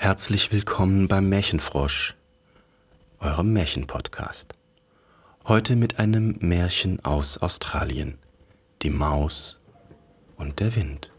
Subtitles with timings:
[0.00, 2.14] Herzlich willkommen beim Märchenfrosch,
[3.18, 4.54] eurem Märchenpodcast.
[5.44, 8.16] Heute mit einem Märchen aus Australien,
[8.82, 9.60] die Maus
[10.36, 11.10] und der Wind.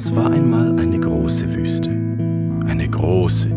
[0.00, 1.90] Es war einmal eine große Wüste.
[2.68, 3.50] Eine große,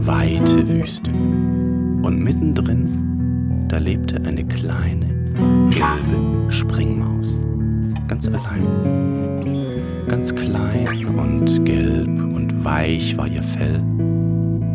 [0.00, 1.10] weite Wüste.
[1.10, 2.86] Und mittendrin,
[3.68, 5.04] da lebte eine kleine,
[5.68, 7.46] gelbe Springmaus.
[8.08, 8.64] Ganz allein.
[10.08, 13.78] Ganz klein und gelb und weich war ihr Fell.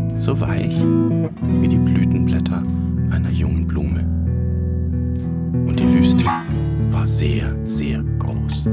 [0.10, 0.80] So weich
[1.62, 2.62] wie die Blütenblätter
[3.10, 4.02] einer jungen Blume.
[5.66, 6.26] Und die Wüste
[6.92, 8.66] war sehr, sehr groß.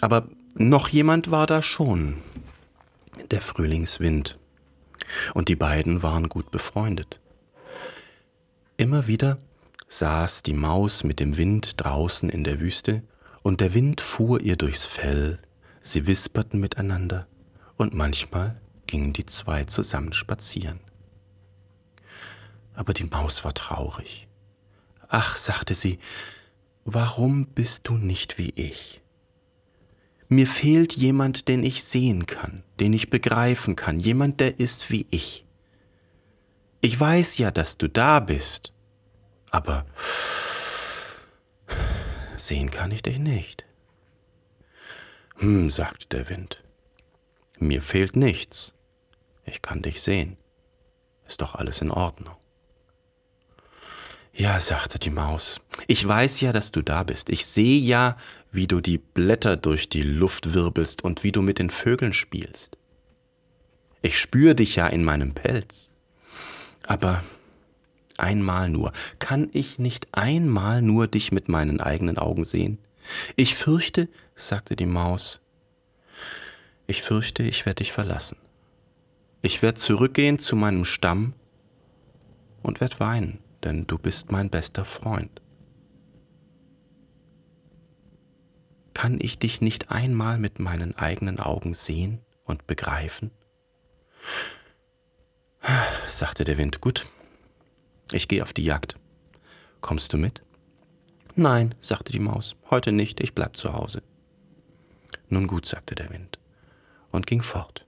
[0.00, 2.18] Aber noch jemand war da schon,
[3.30, 4.38] der Frühlingswind.
[5.34, 7.20] Und die beiden waren gut befreundet.
[8.76, 9.38] Immer wieder
[9.88, 13.02] saß die Maus mit dem Wind draußen in der Wüste,
[13.42, 15.38] und der Wind fuhr ihr durchs Fell,
[15.80, 17.28] sie wisperten miteinander,
[17.76, 20.80] und manchmal gingen die zwei zusammen spazieren.
[22.74, 24.26] Aber die Maus war traurig.
[25.08, 25.98] Ach, sagte sie,
[26.84, 29.00] warum bist du nicht wie ich?
[30.28, 35.06] Mir fehlt jemand, den ich sehen kann, den ich begreifen kann, jemand, der ist wie
[35.10, 35.44] ich.
[36.80, 38.72] Ich weiß ja, dass du da bist,
[39.50, 39.86] aber
[42.36, 43.64] sehen kann ich dich nicht.
[45.36, 46.62] Hm, sagte der Wind,
[47.58, 48.72] mir fehlt nichts.
[49.44, 50.36] Ich kann dich sehen.
[51.26, 52.36] Ist doch alles in Ordnung.
[54.38, 57.30] Ja, sagte die Maus, ich weiß ja, dass du da bist.
[57.30, 58.18] Ich sehe ja,
[58.52, 62.76] wie du die Blätter durch die Luft wirbelst und wie du mit den Vögeln spielst.
[64.02, 65.90] Ich spüre dich ja in meinem Pelz.
[66.86, 67.24] Aber
[68.18, 72.76] einmal nur, kann ich nicht einmal nur dich mit meinen eigenen Augen sehen?
[73.36, 75.40] Ich fürchte, sagte die Maus,
[76.86, 78.36] ich fürchte, ich werde dich verlassen.
[79.40, 81.32] Ich werde zurückgehen zu meinem Stamm
[82.62, 85.42] und werde weinen denn du bist mein bester Freund.
[88.94, 93.32] Kann ich dich nicht einmal mit meinen eigenen Augen sehen und begreifen?
[96.08, 97.06] sagte der Wind, gut,
[98.12, 98.96] ich gehe auf die Jagd.
[99.80, 100.42] Kommst du mit?
[101.34, 104.02] Nein, sagte die Maus, heute nicht, ich bleib zu Hause.
[105.28, 106.38] Nun gut, sagte der Wind
[107.10, 107.85] und ging fort.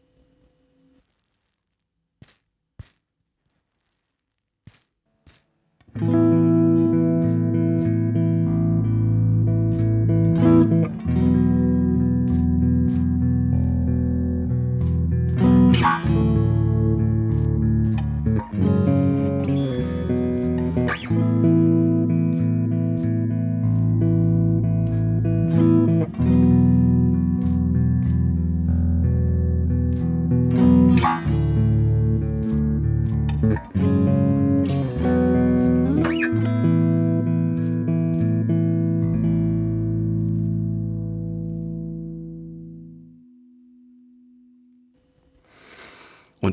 [33.41, 33.61] Und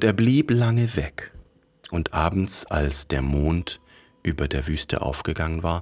[0.04, 1.32] er blieb lange weg,
[1.90, 3.82] und abends, als der Mond
[4.22, 5.82] über der Wüste aufgegangen war,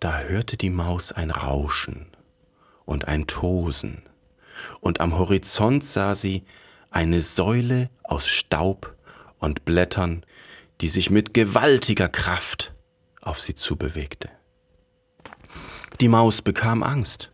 [0.00, 2.06] da hörte die Maus ein Rauschen
[2.86, 4.02] und ein Tosen,
[4.80, 6.44] und am Horizont sah sie
[6.90, 8.93] eine Säule aus Staub
[9.44, 10.24] und Blättern,
[10.80, 12.74] die sich mit gewaltiger Kraft
[13.20, 14.30] auf sie zubewegte.
[16.00, 17.30] Die Maus bekam Angst,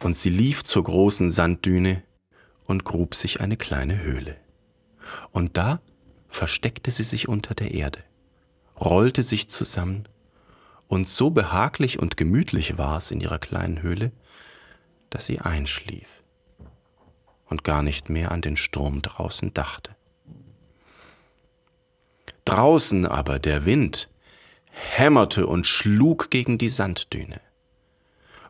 [0.00, 2.02] und sie lief zur großen Sanddüne,
[2.64, 4.36] und grub sich eine kleine Höhle.
[5.32, 5.80] Und da
[6.28, 7.98] versteckte sie sich unter der Erde,
[8.80, 10.08] rollte sich zusammen,
[10.88, 14.12] und so behaglich und gemütlich war es in ihrer kleinen Höhle,
[15.10, 16.08] dass sie einschlief
[17.46, 19.94] und gar nicht mehr an den Sturm draußen dachte.
[22.44, 24.08] Draußen aber der Wind
[24.70, 27.40] hämmerte und schlug gegen die Sanddüne.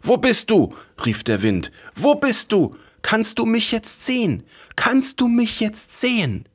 [0.01, 0.75] Wo bist du?
[1.05, 1.71] rief der Wind.
[1.95, 2.77] Wo bist du?
[3.03, 4.45] Kannst du mich jetzt sehen?
[4.77, 6.49] Kannst du mich jetzt sehen?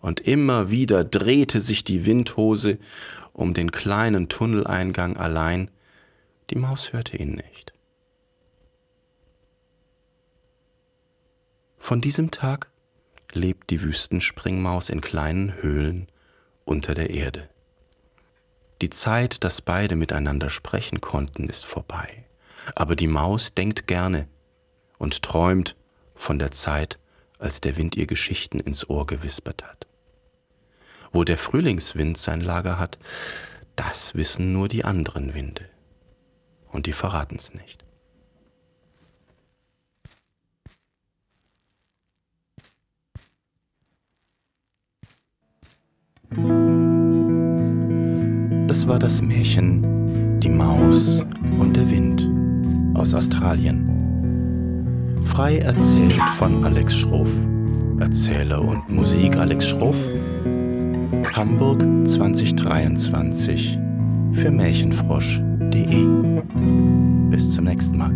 [0.00, 2.78] Und immer wieder drehte sich die Windhose
[3.32, 5.70] um den kleinen Tunneleingang allein.
[6.50, 7.72] Die Maus hörte ihn nicht.
[11.78, 12.70] Von diesem Tag
[13.32, 16.11] lebt die Wüstenspringmaus in kleinen Höhlen
[16.64, 17.48] unter der Erde.
[18.80, 22.24] Die Zeit, dass beide miteinander sprechen konnten, ist vorbei.
[22.74, 24.28] Aber die Maus denkt gerne
[24.98, 25.76] und träumt
[26.14, 26.98] von der Zeit,
[27.38, 29.86] als der Wind ihr Geschichten ins Ohr gewispert hat.
[31.12, 32.98] Wo der Frühlingswind sein Lager hat,
[33.76, 35.68] das wissen nur die anderen Winde.
[36.70, 37.84] Und die verraten's nicht.
[48.82, 51.24] Das war das Märchen Die Maus
[51.60, 52.28] und der Wind
[52.94, 53.88] aus Australien.
[55.28, 57.30] Frei erzählt von Alex Schroff.
[58.00, 59.96] Erzähler und Musik Alex Schroff.
[61.32, 63.78] Hamburg 2023
[64.32, 66.40] für Märchenfrosch.de.
[67.30, 68.12] Bis zum nächsten Mal.